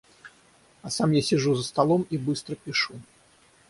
[0.81, 2.95] А сам я сижу за столом и быстро пишу.